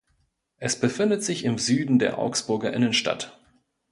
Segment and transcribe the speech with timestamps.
[0.57, 3.39] Es befindet sich im Süden der Augsburger Innenstadt.